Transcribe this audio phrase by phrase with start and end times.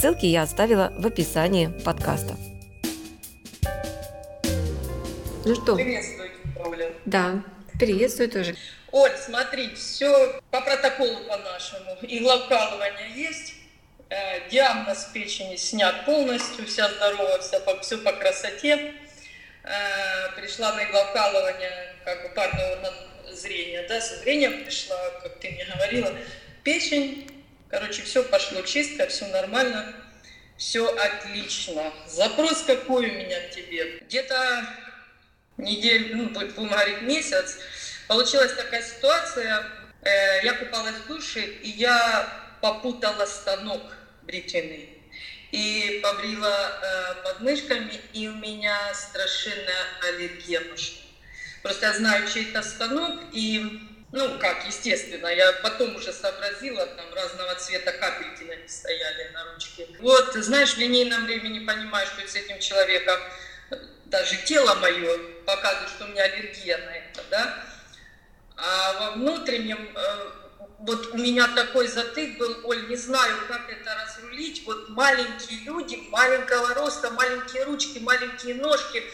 [0.00, 2.34] Ссылки я оставила в описании подкаста.
[5.44, 5.76] Ну что?
[5.76, 6.30] Приветствую,
[6.64, 6.92] Оля.
[7.04, 7.44] Да,
[7.78, 8.56] приветствую тоже.
[8.92, 11.98] Оль, смотри, все по протоколу по-нашему.
[12.00, 13.56] Игловкалывание есть,
[14.08, 18.94] э, диагноз печени снят полностью, вся здорова, вся по, все по красоте.
[19.64, 22.94] Э, пришла на игловкалывание, как бы парный орган
[23.32, 26.10] зрения, да, со зрением пришла, как ты мне говорила.
[26.64, 27.30] Печень
[27.70, 29.94] Короче, все пошло чисто, все нормально,
[30.56, 31.92] все отлично.
[32.08, 33.98] Запрос какой у меня к тебе?
[34.00, 34.66] Где-то
[35.56, 37.58] неделю, ну, будем говорить, месяц,
[38.08, 39.64] получилась такая ситуация,
[40.02, 42.28] э, я купалась в душе, и я
[42.60, 43.82] попутала станок
[44.22, 44.88] бритвенный
[45.52, 50.62] и побрила э, подмышками, и у меня страшенная аллергия.
[51.62, 53.80] Просто я знаю чей-то станок, и
[54.12, 59.52] ну, как, естественно, я потом уже сообразила, там разного цвета капельки на них стояли на
[59.52, 59.86] ручке.
[60.00, 63.20] Вот, знаешь, в линейном времени понимаешь, что с этим человеком
[64.06, 65.16] даже тело мое
[65.46, 67.64] показывает, что у меня аллергия на это, да.
[68.56, 70.30] А во внутреннем, э,
[70.80, 74.64] вот у меня такой затык был, Оль, не знаю, как это разрулить.
[74.66, 79.04] Вот маленькие люди, маленького роста, маленькие ручки, маленькие ножки–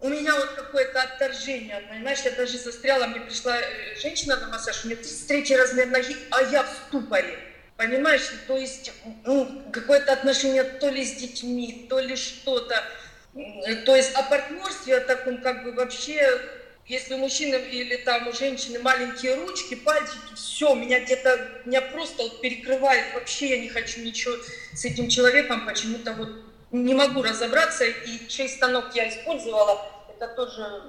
[0.00, 4.84] у меня вот какое-то отторжение, понимаешь, я даже застряла, мне пришла э, женщина на массаж,
[4.84, 7.38] у меня 33 размер ноги, а я в ступоре.
[7.76, 8.92] Понимаешь, то есть
[9.24, 12.84] ну, какое-то отношение то ли с детьми, то ли что-то.
[13.84, 16.38] То есть о партнерстве о таком как бы вообще,
[16.86, 22.22] если у мужчины или там у женщины маленькие ручки, пальчики, все, меня где-то, меня просто
[22.22, 24.34] вот перекрывает, вообще я не хочу ничего
[24.72, 26.43] с этим человеком, почему-то вот
[26.74, 30.82] не могу разобраться, и чей станок я использовала, это тоже,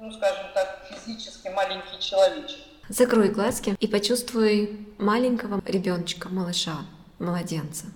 [0.00, 2.58] ну, скажем так, физически маленький человечек.
[2.88, 6.78] Закрой глазки и почувствуй маленького ребеночка, малыша,
[7.18, 7.86] младенца,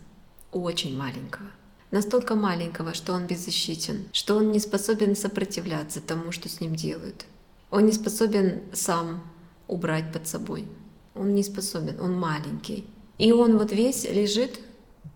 [0.52, 1.46] очень маленького.
[1.90, 7.24] Настолько маленького, что он беззащитен, что он не способен сопротивляться тому, что с ним делают.
[7.70, 9.22] Он не способен сам
[9.66, 10.68] убрать под собой.
[11.14, 12.84] Он не способен, он маленький.
[13.18, 14.60] И он вот весь лежит,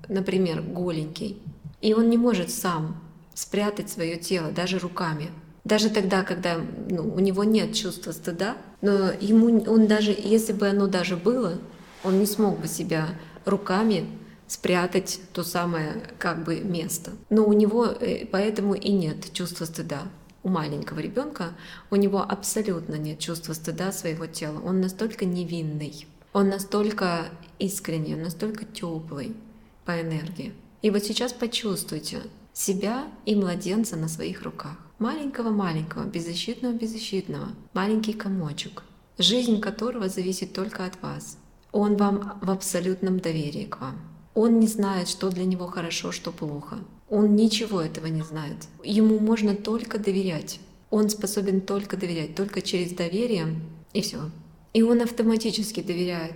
[0.08, 1.42] например, голенький,
[1.84, 2.96] и он не может сам
[3.34, 5.30] спрятать свое тело даже руками.
[5.64, 6.58] Даже тогда, когда
[6.88, 11.58] ну, у него нет чувства стыда, но ему он даже, если бы оно даже было,
[12.02, 13.08] он не смог бы себя
[13.44, 14.08] руками
[14.46, 17.10] спрятать то самое как бы место.
[17.28, 20.04] Но у него э, поэтому и нет чувства стыда.
[20.42, 21.50] У маленького ребенка
[21.90, 24.58] у него абсолютно нет чувства стыда своего тела.
[24.64, 27.26] Он настолько невинный, он настолько
[27.58, 29.36] искренний, настолько теплый
[29.84, 30.54] по энергии.
[30.84, 32.20] И вот сейчас почувствуйте
[32.52, 34.76] себя и младенца на своих руках.
[34.98, 38.82] Маленького-маленького, беззащитного-беззащитного, маленький комочек,
[39.16, 41.38] жизнь которого зависит только от вас.
[41.72, 43.98] Он вам в абсолютном доверии к вам.
[44.34, 46.76] Он не знает, что для него хорошо, что плохо.
[47.08, 48.68] Он ничего этого не знает.
[48.84, 50.60] Ему можно только доверять.
[50.90, 53.58] Он способен только доверять, только через доверие,
[53.94, 54.30] и все.
[54.74, 56.34] И он автоматически доверяет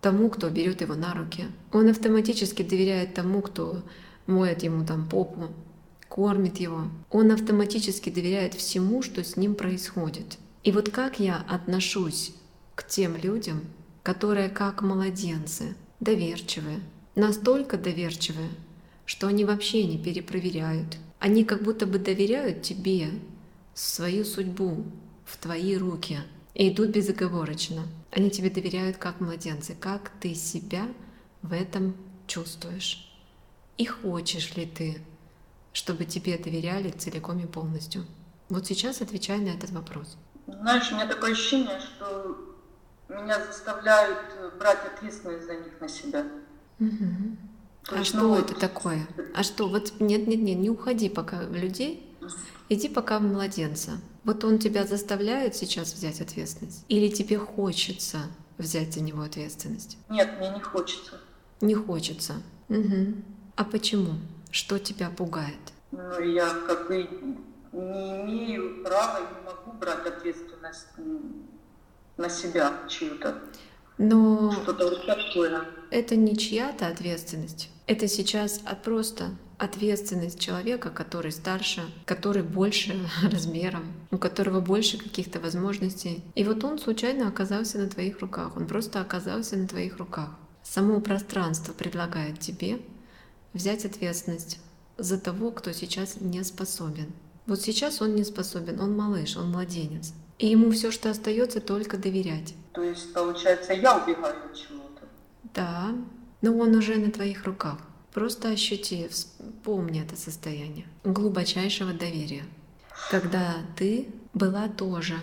[0.00, 1.46] тому, кто берет его на руки.
[1.72, 3.82] Он автоматически доверяет тому, кто
[4.26, 5.48] моет ему там попу,
[6.08, 6.84] кормит его.
[7.10, 10.38] Он автоматически доверяет всему, что с ним происходит.
[10.62, 12.32] И вот как я отношусь
[12.74, 13.62] к тем людям,
[14.02, 16.80] которые как младенцы, доверчивые,
[17.14, 18.50] настолько доверчивые,
[19.04, 20.96] что они вообще не перепроверяют.
[21.18, 23.08] Они как будто бы доверяют тебе
[23.74, 24.84] свою судьбу
[25.24, 26.18] в твои руки
[26.60, 27.84] и идут безоговорочно.
[28.10, 30.86] Они тебе доверяют как младенцы, как ты себя
[31.40, 31.96] в этом
[32.26, 33.10] чувствуешь.
[33.78, 35.00] И хочешь ли ты,
[35.72, 38.04] чтобы тебе доверяли целиком и полностью?
[38.50, 40.18] Вот сейчас отвечай на этот вопрос.
[40.46, 42.36] Знаешь, у меня такое ощущение, что
[43.08, 44.18] меня заставляют
[44.58, 46.26] брать ответственность за них на себя.
[46.78, 47.36] Угу.
[47.88, 49.06] а что это такое?
[49.34, 49.66] А что?
[49.66, 52.14] Вот нет, нет, нет, не уходи пока в людей,
[52.68, 53.92] иди пока в младенца.
[54.24, 56.84] Вот он тебя заставляет сейчас взять ответственность?
[56.88, 58.18] Или тебе хочется
[58.58, 59.96] взять за него ответственность?
[60.08, 61.20] Нет, мне не хочется.
[61.60, 62.34] Не хочется.
[62.68, 63.14] Угу.
[63.56, 64.14] А почему?
[64.50, 65.58] Что тебя пугает?
[65.92, 67.08] Ну, я как бы
[67.72, 70.86] не имею права, не могу брать ответственность
[72.16, 73.38] на себя чью-то.
[73.98, 75.64] Но что-то вот такое.
[75.90, 77.70] Это не чья-то ответственность.
[77.86, 79.30] Это сейчас а просто
[79.60, 86.24] ответственность человека, который старше, который больше размером, у которого больше каких-то возможностей.
[86.34, 90.30] И вот он случайно оказался на твоих руках, он просто оказался на твоих руках.
[90.62, 92.80] Само пространство предлагает тебе
[93.52, 94.58] взять ответственность
[94.96, 97.12] за того, кто сейчас не способен.
[97.46, 100.14] Вот сейчас он не способен, он малыш, он младенец.
[100.38, 102.54] И ему все, что остается, только доверять.
[102.72, 105.02] То есть, получается, я убегаю от чего-то.
[105.52, 105.94] Да,
[106.40, 107.78] но он уже на твоих руках.
[108.12, 112.44] Просто ощути, вспомни это состояние глубочайшего доверия,
[113.10, 115.14] когда ты была тоже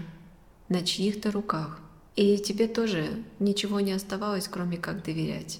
[0.70, 1.80] на чьих-то руках,
[2.16, 5.60] и тебе тоже ничего не оставалось, кроме как доверять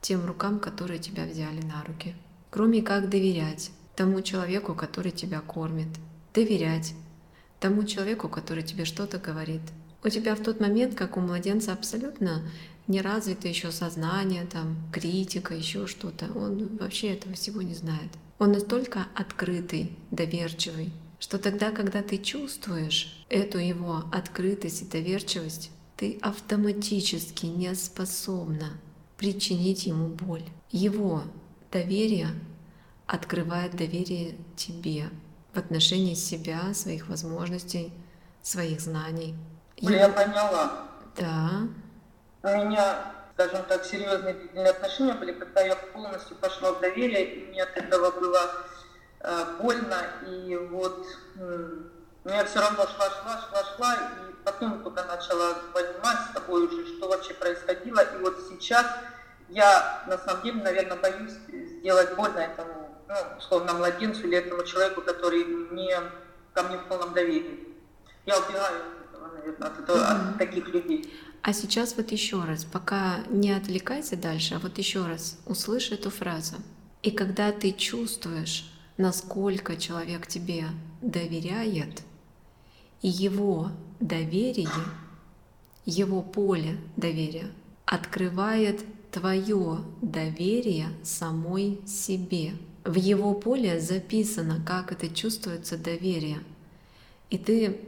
[0.00, 2.14] тем рукам, которые тебя взяли на руки,
[2.50, 5.88] кроме как доверять тому человеку, который тебя кормит,
[6.34, 6.94] доверять
[7.60, 9.62] тому человеку, который тебе что-то говорит.
[10.02, 12.42] У тебя в тот момент, как у младенца, абсолютно
[12.86, 16.26] не развито еще сознание, там, критика, еще что-то.
[16.34, 18.10] Он вообще этого всего не знает.
[18.38, 26.18] Он настолько открытый, доверчивый, что тогда, когда ты чувствуешь эту его открытость и доверчивость, ты
[26.20, 28.70] автоматически не способна
[29.16, 30.44] причинить ему боль.
[30.70, 31.22] Его
[31.70, 32.28] доверие
[33.06, 35.08] открывает доверие тебе
[35.52, 37.92] в отношении себя, своих возможностей,
[38.42, 39.34] своих знаний.
[39.78, 40.88] Я поняла.
[41.16, 41.68] Да.
[42.44, 42.98] У меня,
[43.32, 47.74] скажем так, серьезные длительные отношения были, когда я полностью пошла в доверие, и мне от
[47.74, 48.50] этого было
[49.20, 49.96] э, больно,
[50.28, 51.06] и вот
[52.24, 56.66] но я все равно шла, шла, шла, шла, и потом только начала понимать с тобой
[56.66, 58.00] уже, что вообще происходило.
[58.00, 58.86] И вот сейчас
[59.50, 65.02] я, на самом деле, наверное, боюсь сделать больно этому, ну, условно, младенцу или этому человеку,
[65.02, 65.94] который не
[66.54, 67.68] ко мне в полном доверии.
[68.24, 68.82] Я убегаю
[69.44, 70.30] наверное, от, mm-hmm.
[70.30, 71.12] от таких людей.
[71.42, 76.10] А сейчас вот еще раз, пока не отвлекайся дальше, а вот еще раз услышь эту
[76.10, 76.56] фразу.
[77.02, 80.66] И когда ты чувствуешь, насколько человек тебе
[81.02, 82.02] доверяет,
[83.02, 83.70] и его
[84.00, 84.68] доверие,
[85.84, 87.50] его поле доверия
[87.84, 92.52] открывает твое доверие самой себе.
[92.84, 96.38] В его поле записано, как это чувствуется доверие.
[97.28, 97.80] И ты,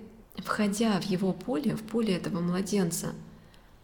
[0.44, 3.14] входя в его поле, в поле этого младенца,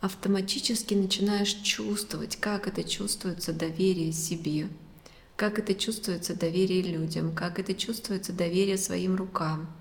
[0.00, 4.69] автоматически начинаешь чувствовать, как это чувствуется доверие себе,
[5.37, 9.72] как это чувствуется доверие людям, как это чувствуется доверие своим рукам,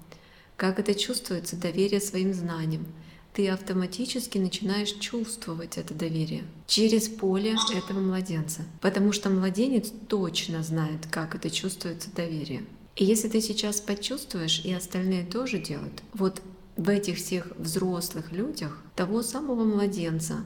[0.58, 2.86] как это чувствуется доверие своим знаниям.
[3.34, 11.08] Ты автоматически начинаешь чувствовать это доверие через поле этого младенца, потому что младенец точно знает,
[11.10, 12.64] как это чувствуется доверие.
[12.96, 16.42] И если ты сейчас почувствуешь, и остальные тоже делают, вот
[16.78, 20.46] в этих всех взрослых людях того самого младенца,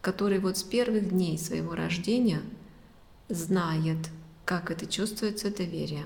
[0.00, 2.42] который вот с первых дней своего рождения
[3.28, 4.08] знает,
[4.44, 6.04] как это чувствуется доверие.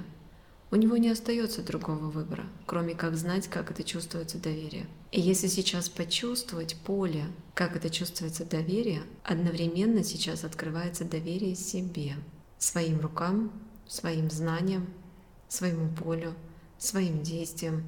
[0.70, 4.87] У него не остается другого выбора, кроме как знать, как это чувствуется доверие.
[5.12, 7.25] И если сейчас почувствовать поле,
[7.55, 12.14] как это чувствуется доверие, одновременно сейчас открывается доверие себе,
[12.59, 13.52] своим рукам,
[13.87, 14.88] своим знаниям,
[15.49, 16.35] своему полю,
[16.79, 17.85] своим действиям,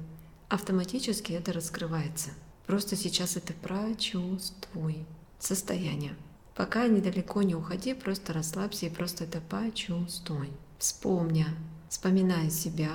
[0.49, 2.31] автоматически это раскрывается.
[2.65, 5.05] Просто сейчас это прочувствуй
[5.39, 6.15] состояние.
[6.55, 10.49] Пока недалеко не уходи, просто расслабься и просто это почувствуй.
[10.77, 11.45] Вспомни,
[11.87, 12.91] вспоминая себя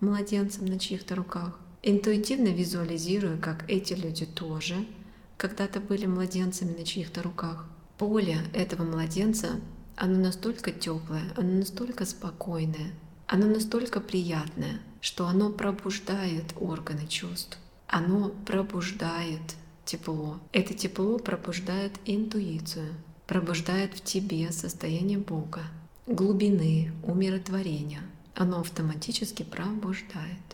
[0.00, 4.84] младенцем на чьих-то руках, интуитивно визуализируя, как эти люди тоже
[5.36, 7.66] когда-то были младенцами на чьих-то руках.
[7.98, 9.60] Поле этого младенца,
[9.96, 12.92] оно настолько теплое, оно настолько спокойное,
[13.26, 17.58] оно настолько приятное, что оно пробуждает органы чувств.
[17.88, 19.42] Оно пробуждает
[19.84, 20.40] тепло.
[20.50, 22.94] Это тепло пробуждает интуицию,
[23.26, 25.60] пробуждает в тебе состояние Бога,
[26.06, 28.00] глубины, умиротворения.
[28.34, 30.46] Оно автоматически пробуждает.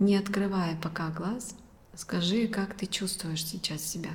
[0.00, 1.54] Не открывая пока глаз,
[1.94, 4.10] скажи, как ты чувствуешь сейчас себя.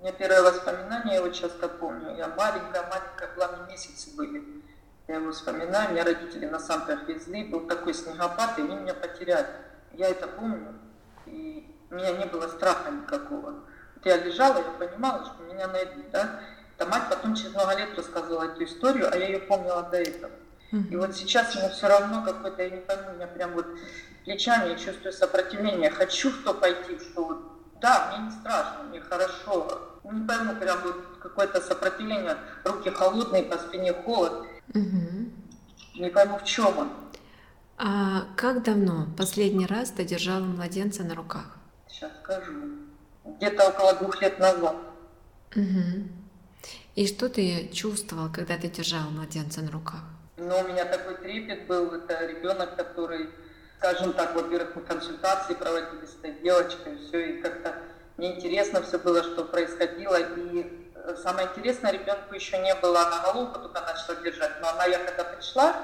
[0.00, 2.16] У меня первое воспоминание, я его часто помню.
[2.16, 4.42] Я маленькая-маленькая, главные месяцы были
[5.08, 9.48] я его вспоминаю, меня родители на санках везли, был такой снегопад, и они меня потеряли.
[9.92, 10.74] Я это помню,
[11.26, 13.52] и у меня не было страха никакого.
[13.94, 16.40] Вот я лежала, я понимала, что меня найдут, да.
[16.76, 20.32] Это мать потом через много лет рассказывала эту историю, а я ее помнила до этого.
[20.90, 23.66] И вот сейчас ему все равно какой-то, я не пойму, у меня прям вот
[24.24, 25.90] плечами я чувствую сопротивление.
[25.90, 27.38] Хочу в то пойти, что вот,
[27.80, 29.95] да, мне не страшно, мне хорошо.
[30.12, 32.36] Не пойму, прям вот какое-то сопротивление.
[32.64, 34.46] Руки холодные, по спине холод.
[34.74, 35.30] Угу.
[35.96, 36.90] Не пойму, в чем он.
[37.78, 41.56] А как давно последний раз ты держала младенца на руках?
[41.88, 42.52] Сейчас скажу.
[43.24, 44.76] Где-то около двух лет назад.
[45.54, 46.08] Угу.
[46.94, 50.00] И что ты чувствовал, когда ты держала младенца на руках?
[50.36, 53.28] Но у меня такой трепет был, это ребенок, который,
[53.78, 57.74] скажем так, во-первых, мы консультации проводили с этой девочкой, все, и как-то
[58.16, 63.20] мне интересно все было, что происходило, и э, самое интересное, ребенку еще не было, она
[63.20, 65.76] головку только начала держать, но она, я когда пришла,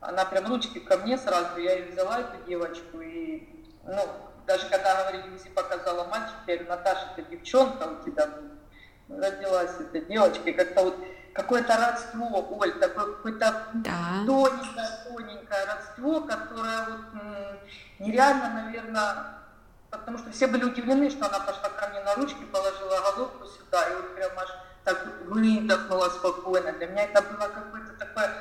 [0.00, 3.48] она прям ручки ко мне сразу, я ее взяла, эту девочку, и,
[3.84, 4.06] ну,
[4.46, 8.28] даже когда говорили, Люси показала мальчик, я говорю, Наташа, это девчонка у тебя
[9.08, 10.96] родилась эта девочка, и как-то вот
[11.32, 14.24] какое-то родство, Оль, такое какое-то да.
[14.26, 17.22] тоненькое, тоненькое родство, которое вот
[17.98, 19.39] нереально, наверное,
[19.90, 23.88] потому что все были удивлены, что она пошла ко мне на ручки, положила головку сюда,
[23.88, 24.48] и вот прям аж
[24.84, 26.72] так выдохнула спокойно.
[26.72, 28.32] Для меня это было какое-то такое,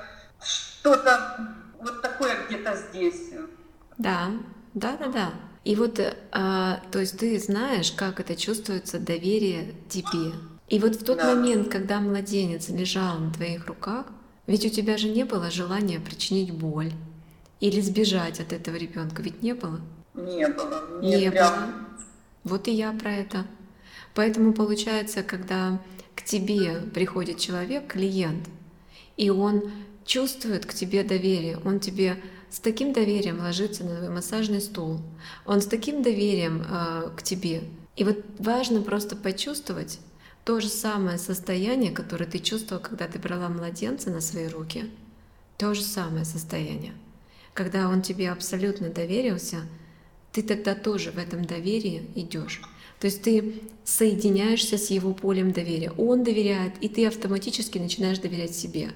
[0.41, 1.39] что-то
[1.79, 3.32] вот такое где-то здесь.
[3.98, 4.32] Да,
[4.74, 5.29] да, да, да.
[5.65, 6.00] И вот,
[6.32, 10.34] а, то есть ты знаешь, как это чувствуется доверие тебе.
[10.68, 11.36] И вот в тот да.
[11.36, 14.06] момент, когда младенец лежал на твоих руках,
[14.48, 16.91] ведь у тебя же не было желания причинить боль
[17.60, 19.82] или сбежать от этого ребенка, ведь не было?
[20.26, 21.00] Не было.
[21.02, 21.54] Мне не прям...
[21.54, 21.74] было.
[22.44, 23.46] Вот и я про это.
[24.16, 25.80] Поэтому получается, когда
[26.16, 28.50] к тебе приходит человек, клиент,
[29.18, 29.72] и он
[30.06, 32.18] чувствует к тебе доверие, он тебе
[32.50, 35.00] с таким доверием ложится на твой массажный стул,
[35.46, 37.64] он с таким доверием э, к тебе.
[37.96, 40.00] И вот важно просто почувствовать
[40.46, 44.90] то же самое состояние, которое ты чувствовал, когда ты брала младенца на свои руки.
[45.58, 46.94] То же самое состояние.
[47.54, 49.58] Когда он тебе абсолютно доверился,
[50.31, 52.62] ты тогда тоже в этом доверии идешь.
[53.00, 55.91] То есть ты соединяешься с его полем доверия.
[55.91, 58.91] Он доверяет, и ты автоматически начинаешь доверять себе.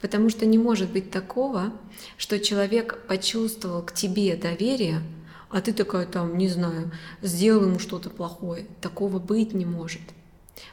[0.00, 1.72] Потому что не может быть такого,
[2.16, 5.02] что человек почувствовал к тебе доверие,
[5.50, 8.66] а ты такая там, не знаю, сделал ему что-то плохое.
[8.80, 10.02] Такого быть не может.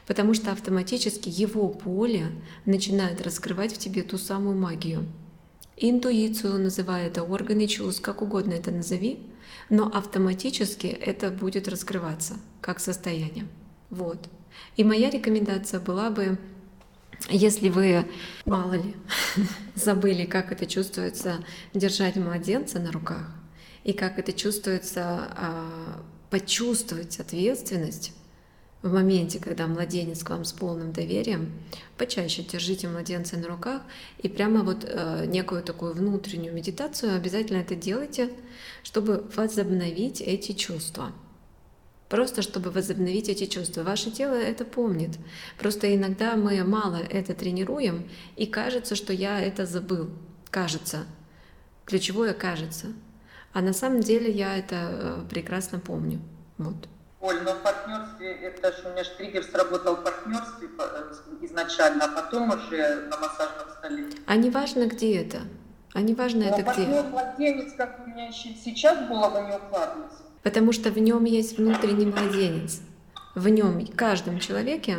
[0.06, 2.26] Потому что автоматически его поле
[2.64, 5.06] начинает раскрывать в тебе ту самую магию.
[5.76, 9.18] Интуицию называй это, органы чувств, как угодно это назови,
[9.70, 13.46] но автоматически это будет раскрываться как состояние.
[13.90, 14.28] Вот.
[14.76, 16.38] И моя рекомендация была бы
[17.30, 18.06] если вы,
[18.44, 18.96] мало ли,
[19.74, 23.30] забыли, как это чувствуется держать младенца на руках,
[23.82, 28.12] и как это чувствуется а, почувствовать ответственность
[28.84, 31.50] в моменте, когда младенец к вам с полным доверием,
[31.96, 33.80] почаще держите младенца на руках
[34.18, 38.28] и прямо вот э, некую такую внутреннюю медитацию обязательно это делайте,
[38.82, 41.12] чтобы возобновить эти чувства.
[42.10, 43.84] Просто чтобы возобновить эти чувства.
[43.84, 45.12] Ваше тело это помнит.
[45.58, 50.10] Просто иногда мы мало это тренируем, и кажется, что я это забыл.
[50.50, 51.06] Кажется.
[51.86, 52.88] Ключевое кажется.
[53.54, 56.20] А на самом деле я это э, прекрасно помню.
[56.58, 56.86] Вот.
[57.24, 62.04] Оль, но в партнерстве, это же у меня же триггер сработал в партнерстве э, изначально,
[62.04, 64.06] а потом уже на массажном столе.
[64.26, 65.38] А не важно, где это.
[65.94, 66.84] А не важно, но это где.
[66.84, 71.58] партнер младенец, как у меня сейчас в голову не укладывается потому что в нем есть
[71.58, 72.82] внутренний младенец.
[73.34, 74.98] В нем, в каждом человеке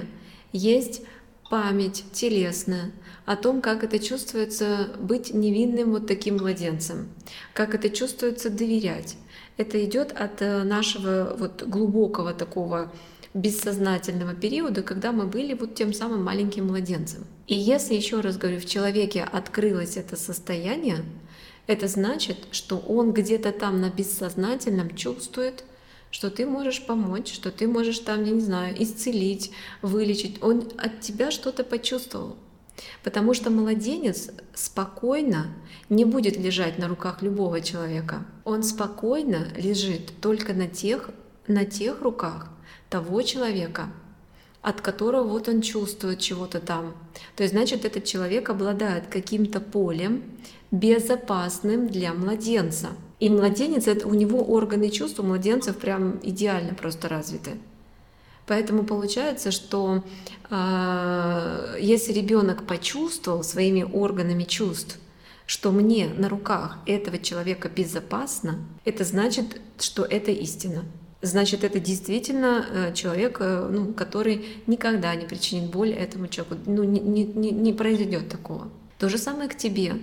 [0.52, 1.04] есть
[1.50, 2.92] память телесная
[3.26, 7.10] о том, как это чувствуется быть невинным вот таким младенцем,
[7.54, 9.18] как это чувствуется доверять.
[9.58, 12.92] Это идет от э, нашего вот глубокого такого
[13.34, 17.26] бессознательного периода, когда мы были вот тем самым маленьким младенцем.
[17.48, 21.04] И если, еще раз говорю, в человеке открылось это состояние,
[21.68, 25.64] это значит, что он где-то там на бессознательном чувствует,
[26.12, 30.42] что ты можешь помочь, что ты можешь там, я не знаю, исцелить, вылечить.
[30.42, 32.38] Он от тебя что-то почувствовал.
[33.04, 35.48] Потому что младенец спокойно
[35.90, 38.26] не будет лежать на руках любого человека.
[38.44, 41.10] Он спокойно лежит только на тех,
[41.48, 42.50] на тех руках
[42.90, 43.90] того человека,
[44.62, 46.96] от которого вот он чувствует чего-то там.
[47.36, 50.24] То есть, значит, этот человек обладает каким-то полем,
[50.72, 52.90] безопасным для младенца.
[53.26, 57.54] И младенец, это, у него органы чувств у младенцев прям идеально просто развиты.
[58.46, 60.04] Поэтому получается, что
[60.52, 65.00] э, если ребенок почувствовал своими органами чувств,
[65.48, 70.84] что мне на руках этого человека безопасно, это значит, что это истина.
[71.24, 76.58] Значит, это действительно э, человек, э, ну, который никогда не причинит боль этому человеку.
[76.68, 78.70] Ну, не, не, не произойдет такого.
[79.00, 79.96] То же самое к тебе.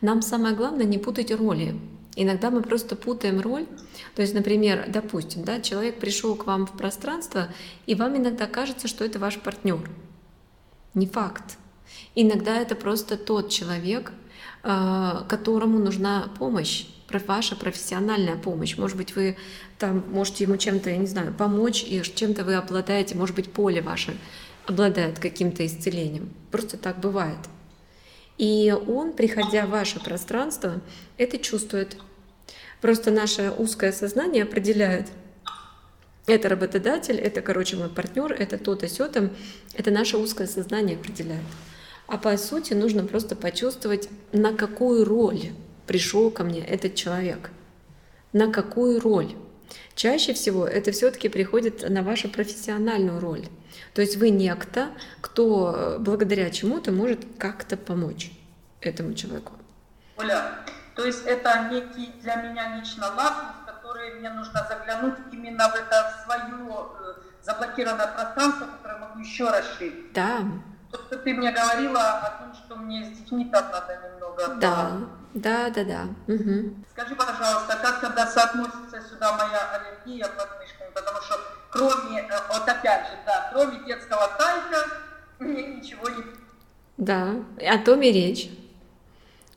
[0.00, 1.76] Нам самое главное не путать роли.
[2.16, 3.66] Иногда мы просто путаем роль.
[4.14, 7.48] То есть, например, допустим, да, человек пришел к вам в пространство,
[7.84, 9.88] и вам иногда кажется, что это ваш партнер.
[10.94, 11.58] Не факт.
[12.14, 14.12] Иногда это просто тот человек,
[14.62, 16.86] а, которому нужна помощь,
[17.26, 18.76] ваша профессиональная помощь.
[18.76, 19.36] Может быть, вы
[19.78, 23.80] там можете ему чем-то, я не знаю, помочь, и чем-то вы обладаете, может быть, поле
[23.80, 24.16] ваше
[24.66, 26.30] обладает каким-то исцелением.
[26.50, 27.38] Просто так бывает.
[28.38, 30.80] И он, приходя в ваше пространство,
[31.16, 31.96] это чувствует.
[32.80, 35.06] Просто наше узкое сознание определяет,
[36.26, 39.30] это работодатель, это, короче, мой партнер, это то-то, сё-то.
[39.74, 41.44] Это наше узкое сознание определяет.
[42.08, 45.52] А по сути нужно просто почувствовать, на какую роль
[45.86, 47.50] пришел ко мне этот человек.
[48.32, 49.34] На какую роль.
[49.94, 53.46] Чаще всего это все-таки приходит на вашу профессиональную роль.
[53.94, 54.90] То есть вы некто,
[55.20, 58.32] кто благодаря чему-то может как-то помочь
[58.80, 59.52] этому человеку.
[60.16, 60.58] Оля,
[60.96, 66.14] то есть это некий для меня лично лакмус, который мне нужно заглянуть именно в это
[66.24, 70.14] свое э, заблокированное пространство, которое могу еще расширить.
[70.14, 70.38] Да.
[70.90, 74.54] То, что ты мне говорила о том, что мне с детьми там надо немного.
[74.56, 74.92] Да,
[75.34, 76.32] да, да, да.
[76.32, 76.84] Угу.
[76.92, 81.38] Скажи, пожалуйста, как тогда соотносится сюда моя аллергия подмышками, потому что
[81.70, 84.88] кроме, э, вот опять же, да, кроме детского тайка,
[85.40, 86.24] мне ничего не...
[86.96, 88.48] Да, о том и речь.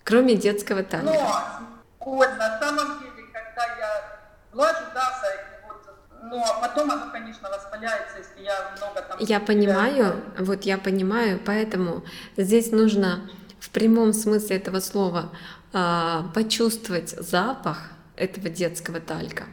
[0.10, 1.14] Кроме детского танка.
[1.14, 4.20] Но, вот, на самом деле, когда я
[4.52, 5.22] глажу, да,
[5.68, 9.18] вот, но потом оно, конечно, воспаляется, если я много там...
[9.20, 12.04] Я понимаю, вот я понимаю, поэтому
[12.38, 15.30] здесь нужно в прямом смысле этого слова
[15.74, 17.78] а, почувствовать запах
[18.16, 19.44] этого детского талька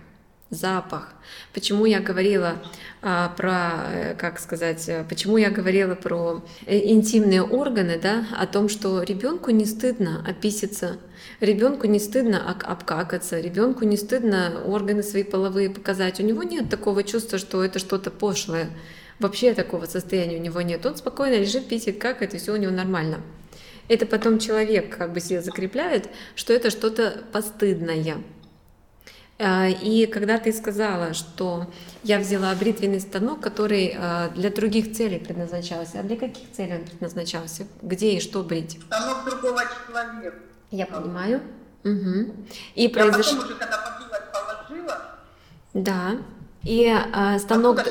[0.50, 1.12] запах.
[1.53, 2.57] Почему я говорила
[3.03, 8.47] а, про, э, как сказать, э, почему я говорила про э, интимные органы, да, о
[8.47, 10.99] том, что ребенку не стыдно описаться,
[11.41, 16.21] ребенку не стыдно обкакаться, ребенку не стыдно органы свои половые показать.
[16.21, 18.71] У него нет такого чувства, что это что-то пошлое.
[19.19, 20.87] Вообще такого состояния у него нет.
[20.87, 23.21] Он спокойно лежит, писит, какает, и все у него нормально.
[23.88, 28.17] Это потом человек как бы себе закрепляет, что это что-то постыдное.
[29.38, 31.66] А, и когда ты сказала, что
[32.02, 36.85] я взяла бритвенный станок, который а, для других целей предназначался, а для каких целей он
[36.85, 37.66] предназначался?
[37.83, 38.78] Где и что брить?
[38.87, 40.37] Станок другого человека.
[40.71, 41.43] Я понимаю.
[41.85, 42.35] Угу.
[42.75, 43.27] И я произош...
[43.27, 45.03] потом уже, когда побила, положила.
[45.75, 46.16] Да.
[46.62, 47.83] И а, станок...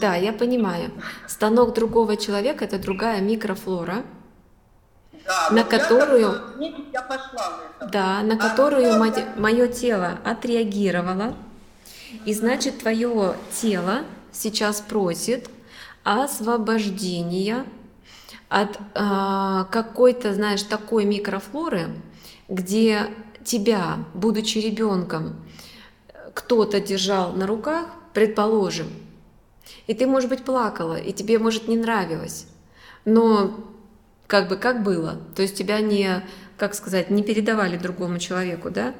[0.00, 0.90] Да, я понимаю.
[1.26, 4.04] Станок другого человека– это другая микрофлора,
[5.26, 6.40] да, на которую,
[6.92, 7.60] я пошла
[7.90, 11.34] да, на а которую мое, мое тело отреагировало,
[12.24, 15.48] и значит твое тело сейчас просит
[16.02, 17.64] освобождения
[18.48, 21.88] от э, какой-то, знаешь, такой микрофлоры,
[22.48, 23.06] где
[23.44, 25.36] тебя, будучи ребенком,
[26.34, 28.88] кто-то держал на руках, предположим,
[29.86, 32.46] и ты, может быть, плакала, и тебе, может, не нравилось,
[33.04, 33.54] но
[34.26, 35.20] как бы как было.
[35.34, 36.24] То есть тебя не,
[36.56, 38.94] как сказать, не передавали другому человеку, да?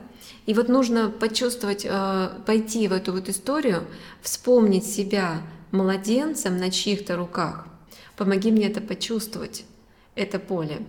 [0.47, 3.85] И вот нужно почувствовать, э, пойти в эту вот историю,
[4.21, 7.67] вспомнить себя младенцем на чьих-то руках.
[8.17, 9.65] Помоги мне это почувствовать,
[10.15, 10.83] это поле.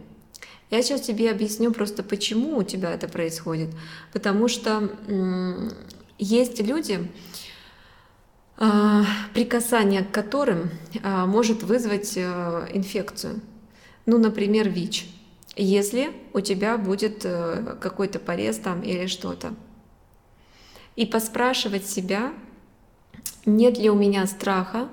[0.70, 3.70] Я сейчас тебе объясню просто, почему у тебя это происходит.
[4.12, 4.90] Потому что
[6.18, 7.10] есть люди,
[8.58, 9.02] э,
[9.34, 10.70] прикасание к которым
[11.02, 13.40] э, может вызвать инфекцию
[14.06, 15.08] ну, например, ВИЧ,
[15.56, 19.54] если у тебя будет э, какой-то порез там или что-то.
[20.96, 22.34] И поспрашивать себя,
[23.46, 24.90] нет ли у меня страха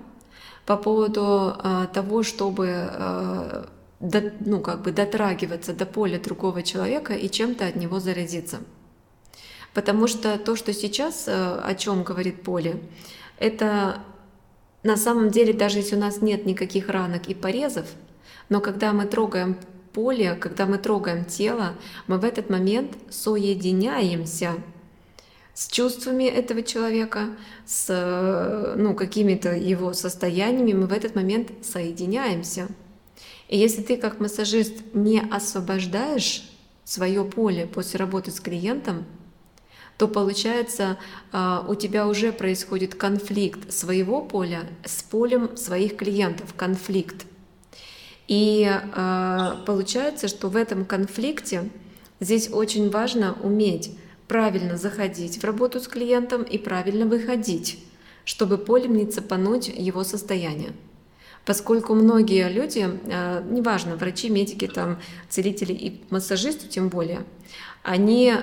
[0.66, 3.64] по поводу э, того, чтобы э,
[4.40, 8.60] ну, как бы дотрагиваться до поля другого человека и чем-то от него заразиться.
[9.74, 12.82] Потому что то, что сейчас, о чем говорит поле,
[13.38, 14.02] это
[14.82, 17.86] на самом деле, даже если у нас нет никаких ранок и порезов,
[18.48, 19.56] но когда мы трогаем
[19.92, 21.74] поле, когда мы трогаем тело,
[22.06, 24.54] мы в этот момент соединяемся
[25.54, 27.28] с чувствами этого человека,
[27.66, 32.68] с ну, какими-то его состояниями, мы в этот момент соединяемся.
[33.48, 36.48] И если ты как массажист не освобождаешь
[36.84, 39.04] свое поле после работы с клиентом,
[39.98, 40.98] то получается
[41.32, 47.26] а, у тебя уже происходит конфликт своего поля с полем своих клиентов, конфликт.
[48.28, 51.68] И э, получается, что в этом конфликте
[52.20, 53.96] здесь очень важно уметь
[54.28, 57.78] правильно заходить в работу с клиентом и правильно выходить,
[58.24, 60.72] чтобы полем не его состояние.
[61.44, 67.24] Поскольку многие люди, э, неважно, врачи, медики, там, целители и массажисты тем более,
[67.82, 68.34] они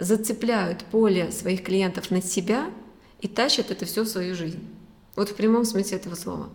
[0.00, 2.70] зацепляют поле своих клиентов на себя
[3.20, 4.60] и тащат это все в свою жизнь.
[5.14, 6.48] Вот в прямом смысле этого слова.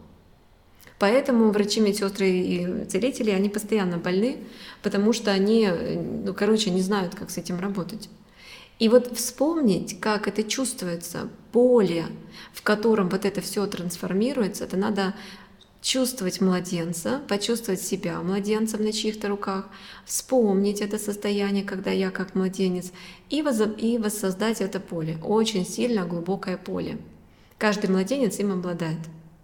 [1.03, 4.37] Поэтому врачи, медсестры и целители, они постоянно больны,
[4.81, 5.67] потому что они,
[6.23, 8.07] ну, короче, не знают, как с этим работать.
[8.79, 12.05] И вот вспомнить, как это чувствуется, поле,
[12.53, 15.13] в котором вот это все трансформируется, это надо
[15.81, 19.67] чувствовать младенца, почувствовать себя младенцем на чьих-то руках,
[20.05, 22.93] вспомнить это состояние, когда я как младенец,
[23.29, 23.59] и, воз...
[23.77, 26.97] и воссоздать это поле, очень сильно глубокое поле.
[27.57, 28.99] Каждый младенец им обладает,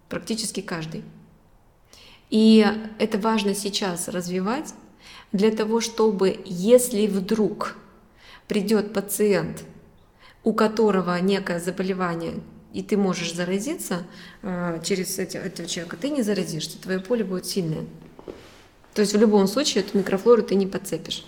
[0.08, 1.04] практически каждый.
[2.30, 2.66] И
[3.00, 4.74] это важно сейчас развивать
[5.32, 7.76] для того, чтобы, если вдруг
[8.48, 9.64] придет пациент,
[10.44, 12.36] у которого некое заболевание,
[12.74, 14.06] и ты можешь заразиться
[14.42, 17.86] э, через этого человека, ты не заразишься, твое поле будет сильное.
[18.94, 21.26] То есть в любом случае эту микрофлору ты не подцепишь.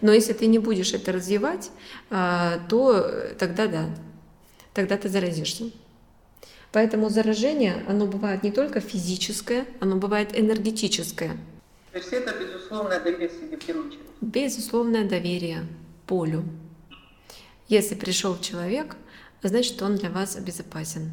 [0.00, 1.70] Но если ты не будешь это развивать,
[2.10, 3.86] э, то тогда да,
[4.72, 5.64] тогда ты заразишься.
[6.72, 11.36] Поэтому заражение, оно бывает не только физическое, оно бывает энергетическое.
[11.92, 13.98] То есть это безусловное доверие очередь?
[14.20, 15.66] Безусловное доверие
[16.06, 16.44] полю.
[17.68, 18.96] Если пришел человек,
[19.42, 21.12] значит, он для вас безопасен.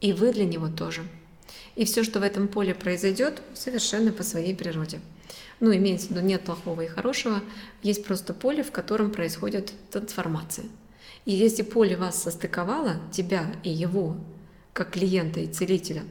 [0.00, 1.02] И вы для него тоже.
[1.76, 5.00] И все, что в этом поле произойдет, совершенно по своей природе.
[5.60, 7.42] Ну, имеется в виду, нет плохого и хорошего,
[7.82, 10.66] есть просто поле, в котором происходит трансформация.
[11.26, 14.16] И если поле вас состыковало, тебя и его,
[14.72, 16.04] как клиента и целителя,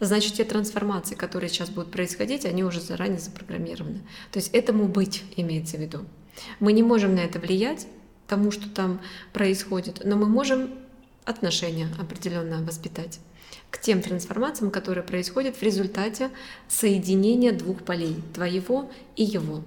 [0.00, 4.00] значит, те трансформации, которые сейчас будут происходить, они уже заранее запрограммированы.
[4.30, 6.04] То есть этому быть имеется в виду.
[6.60, 7.86] Мы не можем на это влиять,
[8.26, 9.00] тому, что там
[9.32, 10.70] происходит, но мы можем
[11.24, 13.20] отношения определенно воспитать
[13.70, 16.30] к тем трансформациям, которые происходят в результате
[16.68, 19.62] соединения двух полей, твоего и его.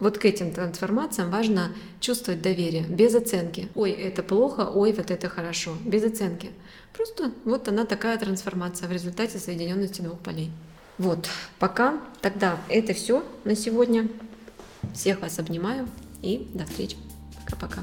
[0.00, 3.68] Вот к этим трансформациям важно чувствовать доверие, без оценки.
[3.74, 6.50] Ой, это плохо, ой, вот это хорошо, без оценки.
[6.92, 10.50] Просто вот она такая трансформация в результате соединенности двух полей.
[10.98, 14.08] Вот, пока тогда это все на сегодня.
[14.94, 15.88] Всех вас обнимаю
[16.22, 16.96] и до встречи.
[17.44, 17.82] Пока-пока.